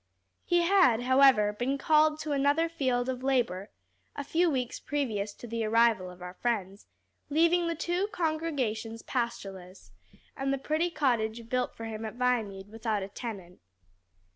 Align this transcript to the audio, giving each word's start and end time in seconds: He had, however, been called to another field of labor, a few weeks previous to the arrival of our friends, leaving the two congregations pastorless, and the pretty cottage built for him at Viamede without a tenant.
He 0.45 0.63
had, 0.63 1.01
however, 1.03 1.53
been 1.53 1.77
called 1.77 2.19
to 2.21 2.31
another 2.31 2.67
field 2.67 3.07
of 3.07 3.21
labor, 3.21 3.69
a 4.15 4.23
few 4.23 4.49
weeks 4.49 4.79
previous 4.79 5.31
to 5.35 5.45
the 5.45 5.63
arrival 5.63 6.09
of 6.09 6.23
our 6.23 6.33
friends, 6.33 6.87
leaving 7.29 7.67
the 7.67 7.75
two 7.75 8.07
congregations 8.07 9.03
pastorless, 9.03 9.91
and 10.35 10.51
the 10.51 10.57
pretty 10.57 10.89
cottage 10.89 11.47
built 11.49 11.75
for 11.75 11.85
him 11.85 12.03
at 12.03 12.15
Viamede 12.15 12.71
without 12.71 13.03
a 13.03 13.09
tenant. 13.09 13.59